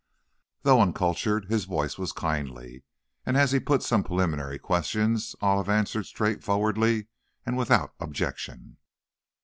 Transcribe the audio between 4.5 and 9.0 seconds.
questions Olive answered straightforwardly and without objection.